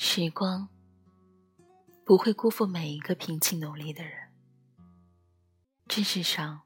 [0.00, 0.68] 时光
[2.04, 4.32] 不会辜负每一个拼尽努力的人。
[5.88, 6.62] 这世上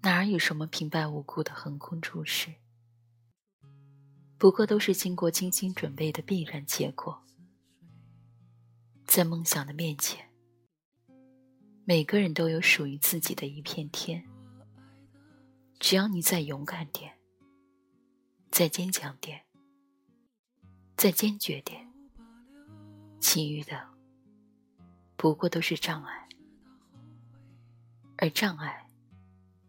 [0.00, 2.54] 哪儿有什么平白无故的横空出世？
[4.38, 7.22] 不过都是经过精心准备的必然结果。
[9.04, 10.30] 在梦想的面前，
[11.84, 14.26] 每个人都有属于自己的一片天。
[15.78, 17.18] 只要你再勇敢点，
[18.50, 19.44] 再坚强点，
[20.96, 21.89] 再坚决点。
[23.20, 23.88] 其余的
[25.16, 26.28] 不过都是障碍，
[28.16, 28.88] 而障碍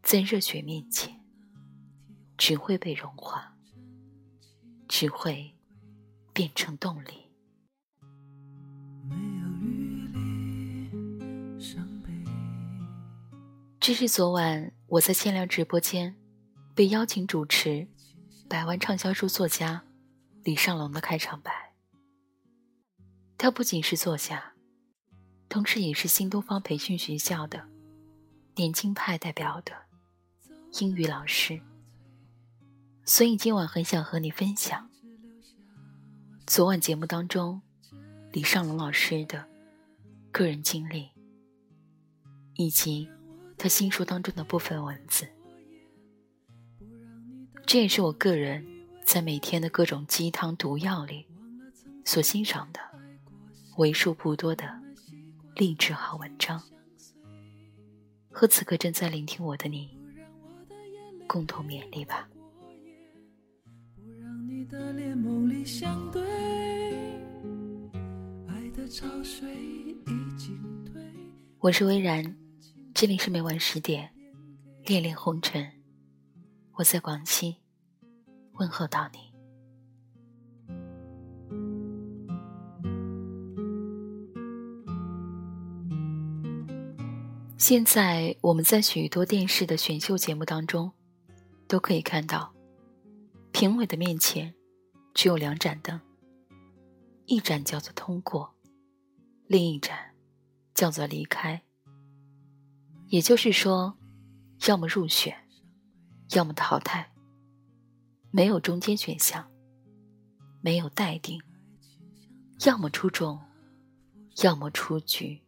[0.02, 1.22] 在热血面前
[2.38, 3.56] 只会被融化，
[4.88, 5.54] 只会
[6.34, 7.30] 变成动力。
[13.80, 16.16] 这是昨晚我在限量直播间
[16.74, 17.88] 被邀请主持
[18.48, 19.84] 百万畅销书作家
[20.44, 21.61] 李尚龙的开场白。
[23.42, 24.54] 他不仅是作家，
[25.50, 27.68] 同时也是新东方培训学校的
[28.54, 29.72] 年轻派代表的
[30.80, 31.60] 英语老师，
[33.04, 34.88] 所以今晚很想和你分享
[36.46, 37.60] 昨晚节目当中
[38.32, 39.44] 李尚龙老师的
[40.32, 41.10] 个人经历，
[42.54, 43.10] 以及
[43.58, 45.28] 他新书当中的部分文字。
[47.66, 48.64] 这也是我个人
[49.04, 51.26] 在每天的各种鸡汤毒药里
[52.06, 52.91] 所欣赏的。
[53.82, 54.80] 为数不多的
[55.56, 56.62] 励志好文章，
[58.30, 59.90] 和此刻正在聆听我的你
[61.28, 62.30] 共同勉励吧。
[71.58, 72.38] 我是微然，
[72.94, 74.12] 这里是每晚十点，
[74.86, 75.68] 恋恋红尘，
[76.74, 77.58] 我在广西
[78.54, 79.31] 问候到你。
[87.72, 90.92] 现在我们在许多电视的选秀节目当中，
[91.70, 92.54] 都可以看到，
[93.54, 94.54] 评委的面前
[95.14, 95.98] 只有两盏灯，
[97.28, 98.54] 一盏叫做通过，
[99.48, 99.98] 另一盏
[100.74, 101.64] 叫做离开。
[103.08, 103.98] 也就是说，
[104.68, 105.34] 要么入选，
[106.32, 107.14] 要么淘汰，
[108.32, 109.50] 没有中间选项，
[110.60, 111.42] 没有待定，
[112.66, 113.40] 要么出众，
[114.44, 115.42] 要么出局。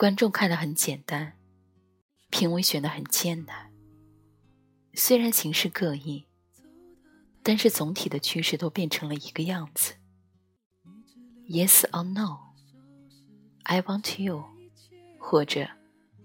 [0.00, 1.34] 观众看得很简单，
[2.30, 3.70] 评委选的很艰难。
[4.94, 6.26] 虽然形式各异，
[7.42, 9.92] 但是总体的趋势都变成了一个样子
[11.46, 14.42] ：Yes or No，I want you，
[15.18, 15.68] 或者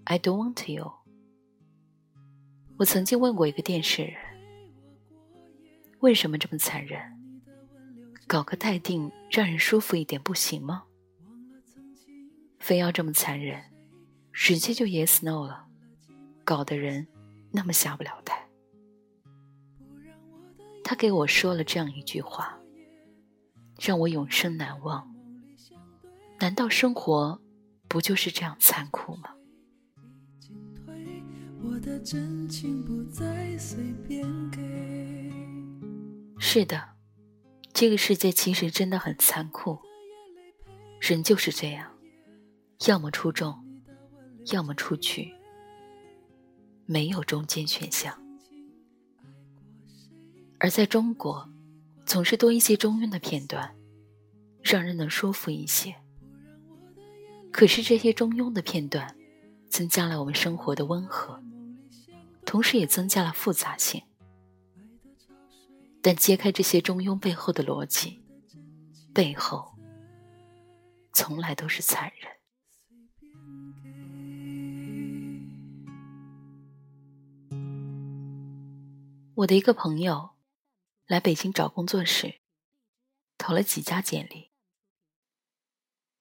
[0.04, 0.90] I don't want you。
[2.78, 4.16] 我曾经问过一个电视人：
[6.00, 6.98] 为什么这么残忍？
[8.26, 10.84] 搞个待定，让人舒服一点不行吗？
[12.58, 13.62] 非要这么残忍，
[14.32, 15.66] 直接就 yes no 了，
[16.44, 17.06] 搞得人
[17.52, 18.46] 那么下不了台。
[20.82, 22.58] 他给我说了这样一句话，
[23.80, 25.12] 让我永生难忘。
[26.38, 27.40] 难道生活
[27.88, 29.30] 不就是这样残酷吗？
[36.38, 36.90] 是的，
[37.72, 39.78] 这个世界其实真的很残酷，
[41.00, 41.95] 人就是这样。
[42.84, 43.64] 要么出众，
[44.52, 45.32] 要么出局，
[46.84, 48.22] 没有中间选项。
[50.58, 51.48] 而在中国，
[52.04, 53.74] 总是多一些中庸的片段，
[54.62, 55.94] 让人能舒服一些。
[57.50, 59.16] 可是这些中庸的片段，
[59.70, 61.42] 增加了我们生活的温和，
[62.44, 64.02] 同时也增加了复杂性。
[66.02, 68.22] 但揭开这些中庸背后的逻辑，
[69.14, 69.74] 背后
[71.14, 72.35] 从来都是残忍。
[79.36, 80.30] 我的一个朋友
[81.06, 82.40] 来北京找工作时，
[83.36, 84.50] 投了几家简历。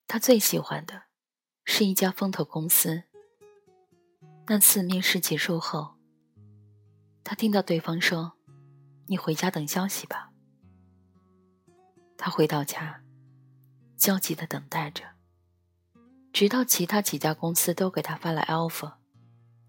[0.06, 1.03] 他最喜欢的
[1.63, 3.03] 是一家风投公司。
[4.47, 5.95] 那次面试结束后，
[7.23, 8.33] 他听到对方说
[9.07, 10.33] ：“你回家等消息吧。”
[12.19, 13.01] 他回到家，
[13.95, 15.15] 焦急的等待着，
[16.33, 18.97] 直到其他几家公司都给他发了 offer，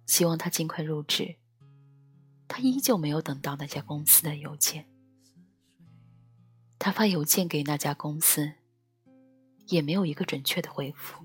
[0.04, 1.38] 希望他尽快入职。
[2.48, 4.86] 他依旧没有等到那家公司的邮件。
[6.78, 8.52] 他发邮件给那家公司
[9.66, 11.24] 也没有一个准确的回复。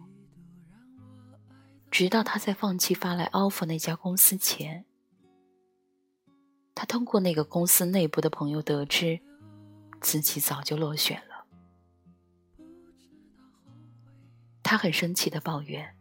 [1.92, 4.86] 直到他在放弃发来 offer 那家公司前
[6.74, 9.20] 他通过那个公司内部的朋友得知
[10.00, 11.46] 自己早就落选了。
[14.64, 15.98] 他很生气的抱怨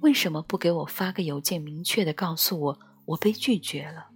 [0.00, 4.15] 为什么不给我发个邮件明确的告诉我我被拒绝了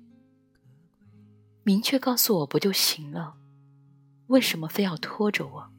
[1.62, 3.36] 明确告诉我不就行了？
[4.28, 5.70] 为什么非要拖着我，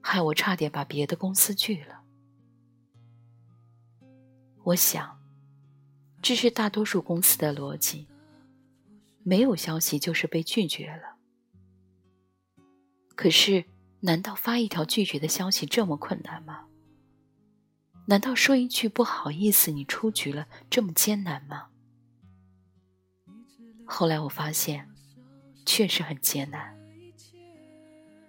[0.00, 2.02] 害我差点把别的公司拒了？”
[4.64, 5.20] 我想，
[6.22, 8.08] 这是大多数公司的逻辑。
[9.22, 11.16] 没有消息就是被拒绝了。
[13.14, 13.64] 可是，
[14.00, 16.66] 难道发一条拒绝的消息这么困难吗？
[18.06, 21.68] 难道说一句不好意思，你出局了这么艰难吗？
[23.84, 24.88] 后来我发现，
[25.66, 26.76] 确实很艰难。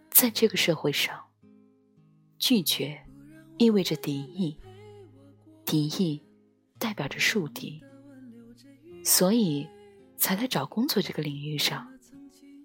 [0.10, 1.19] 在这个社会上，
[2.38, 3.00] 拒绝
[3.57, 4.57] 意味着敌意，
[5.66, 6.22] 敌意
[6.78, 7.84] 代表着树敌，
[9.04, 9.68] 所以。
[10.18, 11.86] 才在找工作这个领域上，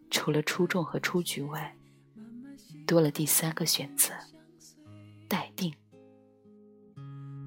[0.09, 1.77] 除了出众和出局外，
[2.87, 4.15] 多了第三个选择——
[5.29, 5.75] 待定。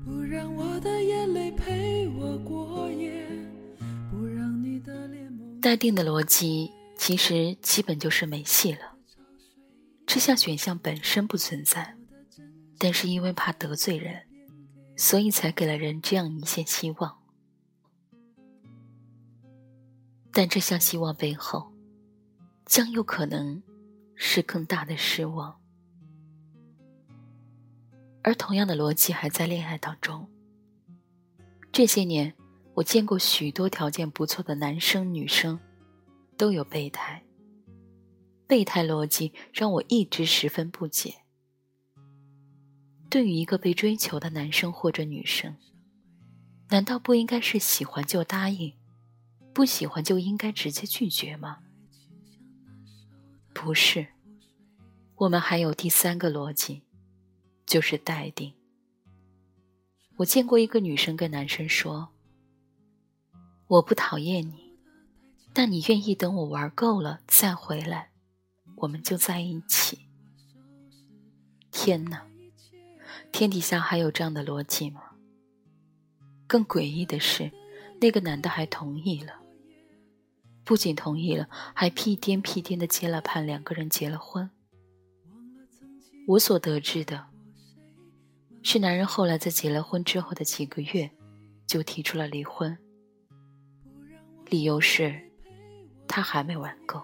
[0.06, 3.26] 不让我的眼泪陪我过夜，
[4.12, 5.23] 不让你的脸
[5.64, 8.98] 待定的逻辑其实基本就是没戏了。
[10.06, 11.96] 这项选项本身不存在，
[12.78, 14.28] 但是因为怕得罪人，
[14.98, 17.18] 所以才给了人这样一线希望。
[20.34, 21.72] 但这项希望背后，
[22.66, 23.64] 将有可能
[24.16, 25.62] 是更大的失望。
[28.22, 30.30] 而同样的逻辑还在恋爱当中。
[31.72, 32.36] 这些年，
[32.76, 35.60] 我见过许多条件不错的男生女生，
[36.38, 37.24] 都有备胎。
[38.48, 41.16] 备胎逻辑让我一直十分不解。
[43.10, 45.56] 对于一个被追求的男生或者女生，
[46.70, 48.74] 难道不应该是喜欢就答应？
[49.54, 51.60] 不喜欢就应该直接拒绝吗？
[53.54, 54.08] 不是，
[55.16, 56.82] 我们还有第三个逻辑，
[57.68, 58.52] 就是待定。
[60.18, 62.10] 我见过一个女生跟男生说
[63.74, 64.78] ：“我不讨厌你，
[65.52, 68.12] 但你愿意等我玩够了再回来，
[68.76, 70.10] 我们就在一起。”
[71.74, 72.28] 天哪，
[73.32, 75.02] 天底下还有这样的逻辑吗？
[76.46, 77.52] 更诡异的是，
[78.00, 79.40] 那个男的还同意了。
[80.64, 84.52] 不仅同意了，还屁颠屁颠的接了盘，两个人结了婚。
[86.28, 87.26] 我所得知的
[88.62, 91.10] 是，男人后来在结了婚之后的几个月，
[91.66, 92.78] 就提出了离婚，
[94.50, 95.20] 理由是
[96.08, 97.02] 他还没玩够。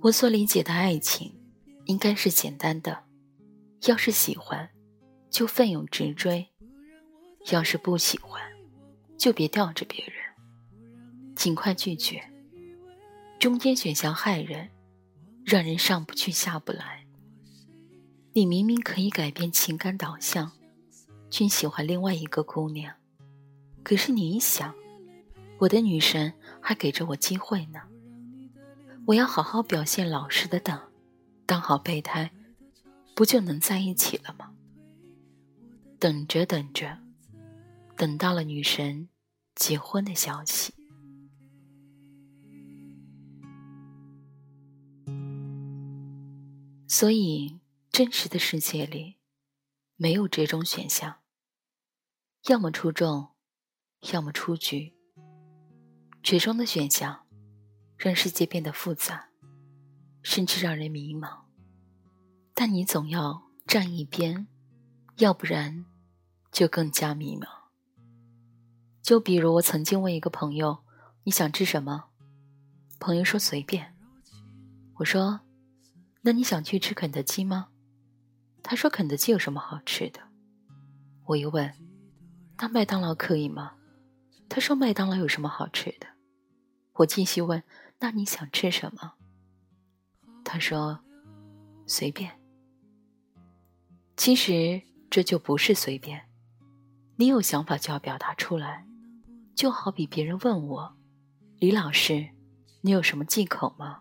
[0.00, 1.34] 我所理解的爱情，
[1.86, 3.04] 应该是简单的。
[3.86, 4.68] 要是喜欢，
[5.30, 6.46] 就奋勇直追；
[7.50, 8.42] 要是不喜欢，
[9.16, 12.22] 就别吊着别人，尽快拒绝。
[13.38, 14.70] 中间选项害人，
[15.44, 17.05] 让人上不去下不来。
[18.36, 20.52] 你明明可以改变情感导向，
[21.30, 22.94] 去喜欢另外一个姑娘，
[23.82, 24.74] 可是你一想，
[25.56, 27.80] 我的女神还给着我机会呢，
[29.06, 30.78] 我要好好表现，老实的等，
[31.46, 32.30] 当好备胎。
[33.14, 34.52] 不就能在一起了吗？
[35.98, 36.98] 等着等着，
[37.96, 39.08] 等到了女神
[39.54, 40.74] 结婚的消息。
[46.86, 47.58] 所以，
[47.96, 49.16] 真实的世界里
[49.94, 51.20] 没有这种选项，
[52.46, 53.30] 要么出众，
[54.12, 54.94] 要么出局。
[56.22, 57.26] 最终的选项
[57.96, 59.30] 让世界变得复杂，
[60.22, 61.44] 甚至让人迷茫。
[62.52, 64.46] 但你总要站一边，
[65.16, 65.86] 要不然
[66.52, 67.48] 就更加迷茫。
[69.00, 70.84] 就比如我曾经问一个朋友
[71.24, 72.10] ：“你想吃什么？”
[73.00, 73.96] 朋友说：“随便。”
[74.96, 75.40] 我说
[76.20, 77.68] ：“那你想去吃肯德基吗？”
[78.68, 80.18] 他说：“肯德基有什么好吃的？”
[81.26, 81.72] 我又问
[82.58, 83.74] ：“那麦当劳可以吗？”
[84.50, 86.08] 他说：“麦当劳有什么好吃的？”
[86.94, 87.62] 我继续问
[88.00, 89.14] ：“那你想吃什么？”
[90.44, 90.98] 他说
[91.86, 92.40] ：“随便。”
[94.18, 96.28] 其实这就不是随便，
[97.14, 98.84] 你有想法就要表达出来，
[99.54, 100.96] 就好比别人问我
[101.60, 102.30] ：“李老师，
[102.80, 104.00] 你有什么忌口吗？”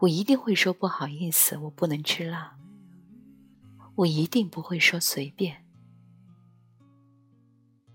[0.00, 2.58] 我一定会说不好意思，我不能吃辣。
[3.98, 5.64] 我一定不会说随便。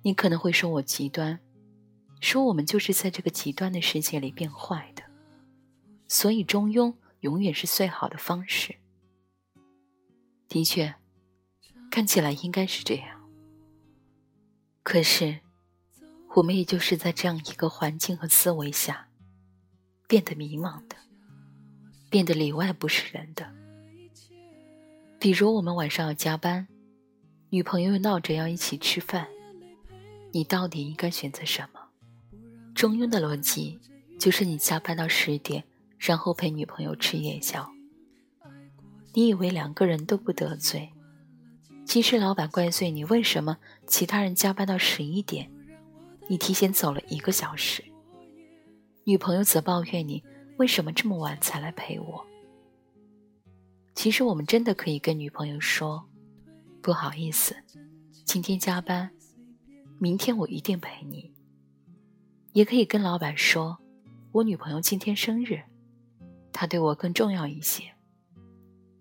[0.01, 1.39] 你可能会说我极端，
[2.19, 5.03] 说我们就是在这个极端的世界里变坏的，
[6.07, 8.75] 所以中庸永远是最好的方式。
[10.48, 10.95] 的确。
[11.89, 13.22] 看起来应该是这样，
[14.81, 15.41] 可是
[16.36, 19.10] 我们也就是在这样一个环境和思维下，
[20.07, 20.95] 变得迷茫的，
[22.10, 23.62] 变得里外不是人的。
[25.24, 26.68] 比如我们晚上要加班，
[27.50, 29.25] 女朋友又闹着要一起吃饭，
[30.34, 31.80] 你到底应该选择什么？
[32.75, 33.80] 中庸的逻辑
[34.20, 35.63] 就是你加班到十点，
[35.98, 37.72] 然后陪女朋友吃夜宵。
[39.13, 40.92] 你以为两个人都不得罪，
[41.86, 45.50] 其实老板怪罪你为什么其他人加班到十一点。
[46.27, 47.82] 你提前走了一个小时，
[49.06, 50.22] 女朋友则抱怨你
[50.58, 52.25] 为什么这么晚才来陪我。
[53.95, 56.07] 其实我们真的可以跟女朋友说
[56.81, 57.55] ：“不好意思，
[58.25, 59.12] 今天加班，
[60.00, 61.33] 明天我一定陪你。”
[62.53, 63.79] 也可以跟老板说
[64.33, 65.62] ：“我女朋友今天生日，
[66.51, 67.83] 她对我更重要一些，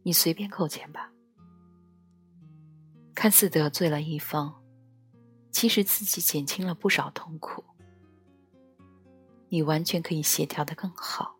[0.03, 1.13] 你随便扣钱吧。”
[3.15, 4.63] 看似得罪了一方。
[5.51, 7.63] 其实自己减轻了不少痛苦，
[9.51, 11.37] 你完全可以协调的更好。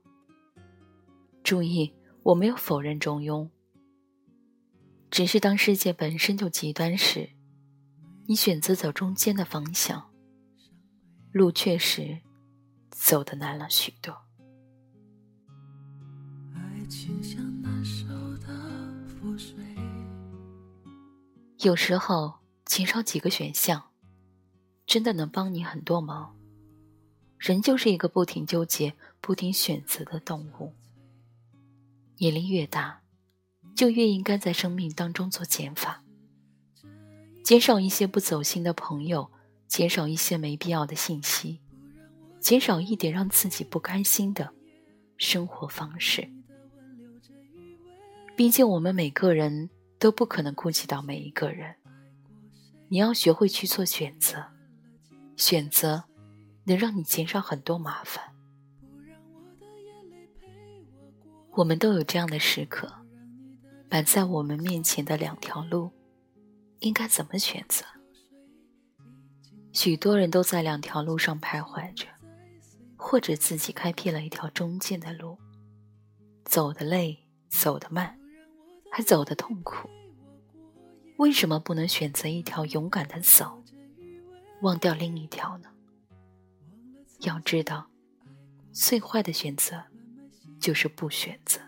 [1.43, 1.91] 注意，
[2.25, 3.51] 我没有否认中庸，
[5.11, 7.31] 只是当世界本身就极端时，
[8.27, 10.11] 你选择走中间的方向，
[11.33, 12.21] 路确实
[12.91, 14.17] 走得难了许多。
[21.59, 23.93] 有时候，减少几个选项。
[24.85, 26.37] 真的能帮你很多忙。
[27.39, 30.75] 人就是一个不停纠结、不停选择的动物。
[32.23, 33.03] 年龄越大，
[33.75, 36.05] 就越应该在生命当中做减法，
[37.43, 39.33] 减少一些不走心的朋友，
[39.67, 41.61] 减少一些没必要的信息，
[42.39, 44.55] 减少一点让自己不甘心的
[45.17, 46.31] 生活方式。
[48.37, 51.75] 毕竟我们每个人都不可能顾及到每一个人，
[52.87, 54.47] 你要学会去做选择。
[55.37, 56.05] 选择
[56.67, 58.32] 能让你减少很多麻烦。
[61.55, 62.91] 我们都有这样的时刻，
[63.89, 65.91] 摆在我们面前的两条路，
[66.79, 67.85] 应该怎么选择？
[69.71, 72.07] 许多人都在两条路上徘徊着，
[72.97, 75.37] 或者自己开辟了一条中间的路，
[76.47, 78.19] 走得累，走得慢，
[78.91, 79.91] 还走得痛苦。
[81.19, 83.63] 为什么不能选择一条勇敢的走？
[84.63, 85.69] 忘掉另一条呢？
[87.21, 87.91] 要知道，
[88.73, 89.85] 最坏的选择
[90.63, 91.61] 就是不选择。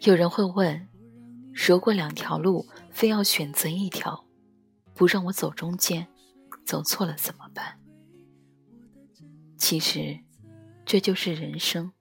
[0.00, 0.88] 有人会问：
[1.54, 4.26] 如果两条路非要选择一条，
[4.92, 6.08] 不让我走中间，
[6.64, 7.80] 走错了怎么办？
[9.56, 10.18] 其实，
[10.84, 11.92] 这就是人生。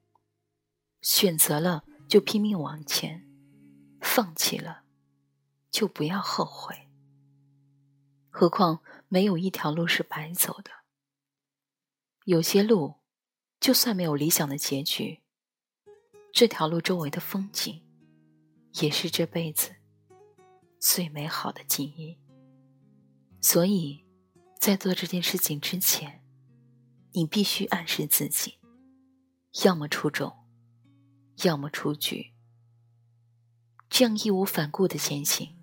[1.01, 3.27] 选择了就拼命往前。
[4.01, 4.83] 放弃了，
[5.69, 6.75] 就不要后悔。
[8.29, 8.81] 何况
[9.15, 10.71] 没有一条路是白走的。
[12.25, 12.95] 有些路，
[13.61, 15.21] 就算没有理想的结局，
[16.33, 17.81] 这条路周围的风景，
[18.81, 19.77] 也是这辈子
[20.81, 22.19] 最美好的记忆。
[23.39, 24.03] 所以，
[24.59, 26.21] 在做这件事情之前，
[27.13, 28.59] 你必须暗示自己：
[29.63, 30.45] 要么出众，
[31.45, 32.33] 要么出局。
[33.89, 35.55] 这样义无反顾的前行，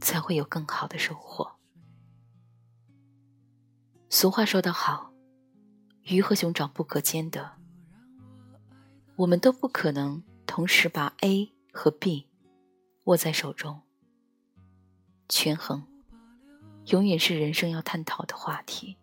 [0.00, 1.53] 才会有更好的收获。
[4.16, 5.12] 俗话说得好，
[6.04, 7.56] 鱼和熊掌不可兼得。
[9.16, 12.28] 我们都不可能同时把 A 和 B
[13.06, 13.82] 握在手中。
[15.28, 15.82] 权衡，
[16.86, 18.96] 永远是人生要探讨的话题。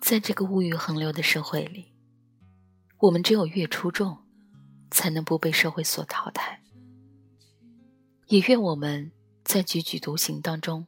[0.00, 1.92] 在这个物欲横流的社会里，
[2.98, 4.18] 我们只有越出众，
[4.92, 6.62] 才能不被社会所淘汰。
[8.28, 9.10] 也愿我们
[9.42, 10.86] 在踽踽独行当中，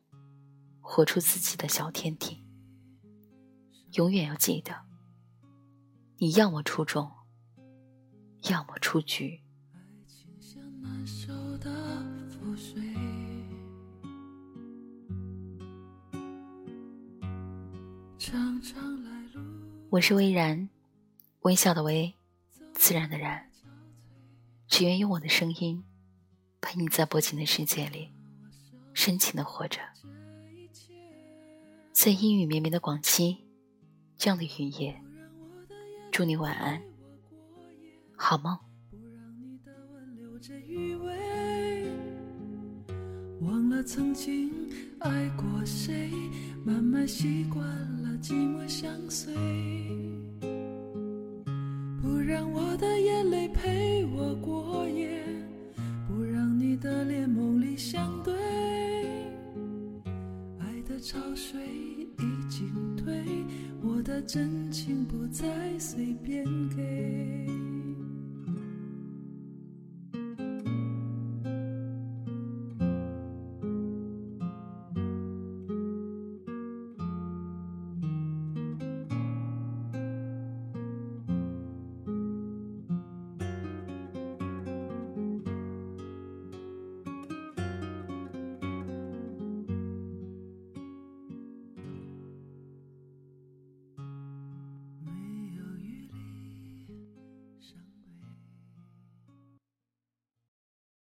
[0.80, 2.38] 活出自己的小天地。
[3.92, 4.74] 永远要记得，
[6.16, 7.10] 你要么出众，
[8.48, 9.42] 要么出局。
[19.90, 20.70] 我是微然，
[21.42, 22.14] 微笑的微，
[22.72, 23.50] 自然的然。
[24.68, 25.84] 只愿用我的声音。
[26.62, 28.12] 陪你在薄情的世界里
[28.94, 29.80] 深情的活着，
[31.92, 33.44] 在阴雨绵绵的广西，
[34.16, 34.94] 这样的雨夜
[36.10, 36.80] 祝你晚安
[38.16, 38.58] 好梦。
[43.40, 44.50] 忘了曾经
[45.00, 46.10] 爱过谁
[46.64, 47.66] 慢慢习惯
[48.02, 49.34] 了寂寞相随。
[52.00, 55.24] 不让我的眼泪陪我过夜
[56.08, 58.32] 不让你的脸梦里相对。
[60.58, 61.71] 爱的潮水
[65.32, 65.46] 再
[65.78, 66.44] 随便。